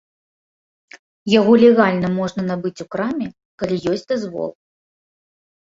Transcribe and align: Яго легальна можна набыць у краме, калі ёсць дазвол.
Яго 1.39 1.53
легальна 1.65 2.07
можна 2.19 2.41
набыць 2.49 2.81
у 2.87 2.91
краме, 2.97 3.27
калі 3.61 3.75
ёсць 3.95 4.07
дазвол. 4.15 4.51